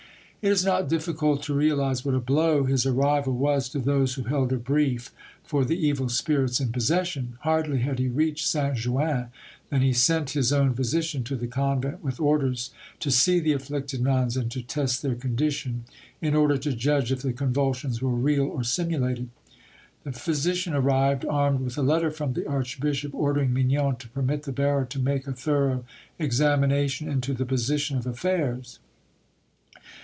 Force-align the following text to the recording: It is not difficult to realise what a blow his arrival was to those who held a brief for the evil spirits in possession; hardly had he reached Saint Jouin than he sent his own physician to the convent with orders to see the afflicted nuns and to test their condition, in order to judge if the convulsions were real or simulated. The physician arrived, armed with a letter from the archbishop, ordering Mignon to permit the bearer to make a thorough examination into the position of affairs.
It 0.43 0.51
is 0.51 0.65
not 0.65 0.89
difficult 0.89 1.43
to 1.43 1.53
realise 1.53 2.03
what 2.03 2.15
a 2.15 2.19
blow 2.19 2.63
his 2.63 2.83
arrival 2.87 3.35
was 3.37 3.69
to 3.69 3.77
those 3.79 4.15
who 4.15 4.23
held 4.23 4.51
a 4.51 4.55
brief 4.55 5.11
for 5.43 5.63
the 5.63 5.77
evil 5.77 6.09
spirits 6.09 6.59
in 6.59 6.71
possession; 6.71 7.37
hardly 7.41 7.77
had 7.81 7.99
he 7.99 8.07
reached 8.09 8.47
Saint 8.47 8.75
Jouin 8.75 9.27
than 9.69 9.83
he 9.83 9.93
sent 9.93 10.31
his 10.31 10.51
own 10.51 10.73
physician 10.73 11.23
to 11.25 11.35
the 11.35 11.45
convent 11.45 12.03
with 12.03 12.19
orders 12.19 12.71
to 13.01 13.11
see 13.11 13.39
the 13.39 13.53
afflicted 13.53 14.01
nuns 14.01 14.35
and 14.35 14.49
to 14.49 14.63
test 14.63 15.03
their 15.03 15.13
condition, 15.13 15.83
in 16.23 16.33
order 16.33 16.57
to 16.57 16.73
judge 16.73 17.11
if 17.11 17.21
the 17.21 17.33
convulsions 17.33 18.01
were 18.01 18.09
real 18.09 18.45
or 18.47 18.63
simulated. 18.63 19.29
The 20.03 20.11
physician 20.11 20.73
arrived, 20.73 21.23
armed 21.23 21.59
with 21.59 21.77
a 21.77 21.83
letter 21.83 22.09
from 22.09 22.33
the 22.33 22.47
archbishop, 22.47 23.13
ordering 23.13 23.53
Mignon 23.53 23.97
to 23.97 24.09
permit 24.09 24.41
the 24.41 24.51
bearer 24.51 24.85
to 24.85 24.97
make 24.99 25.27
a 25.27 25.33
thorough 25.33 25.85
examination 26.17 27.07
into 27.07 27.35
the 27.35 27.45
position 27.45 27.95
of 27.97 28.07
affairs. 28.07 28.79